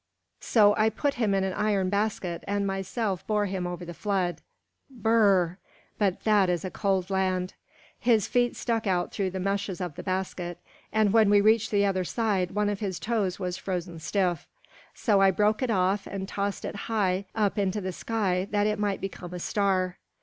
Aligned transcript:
So 0.39 0.73
I 0.79 0.89
put 0.89 1.13
him 1.13 1.35
in 1.35 1.43
an 1.43 1.53
iron 1.53 1.89
basket 1.91 2.43
and 2.47 2.65
myself 2.65 3.27
bore 3.27 3.45
him 3.45 3.67
over 3.67 3.85
the 3.85 3.93
flood. 3.93 4.41
Br 4.89 5.09
r 5.11 5.21
r! 5.41 5.57
But 5.99 6.23
that 6.23 6.49
is 6.49 6.65
a 6.65 6.71
cold 6.71 7.11
land! 7.11 7.53
His 7.99 8.27
feet 8.27 8.55
stuck 8.55 8.87
out 8.87 9.11
through 9.13 9.29
the 9.29 9.39
meshes 9.39 9.79
of 9.79 9.93
the 9.93 10.01
basket, 10.01 10.57
and 10.91 11.13
when 11.13 11.29
we 11.29 11.39
reached 11.39 11.69
the 11.69 11.85
other 11.85 12.03
side 12.03 12.49
one 12.49 12.67
of 12.67 12.79
his 12.79 12.97
toes 12.99 13.37
was 13.37 13.57
frozen 13.57 13.99
stiff. 13.99 14.47
So 14.95 15.21
I 15.21 15.29
broke 15.29 15.61
it 15.61 15.69
off 15.69 16.07
and 16.07 16.27
tossed 16.27 16.65
it 16.65 16.77
up 17.35 17.59
into 17.59 17.79
the 17.79 17.93
sky 17.93 18.47
that 18.49 18.65
it 18.65 18.79
might 18.79 19.01
become 19.01 19.35
a 19.35 19.39
star. 19.39 19.97